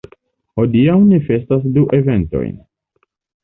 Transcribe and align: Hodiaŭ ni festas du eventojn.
Hodiaŭ 0.61 0.95
ni 1.11 1.21
festas 1.29 1.69
du 1.77 1.87
eventojn. 2.01 2.61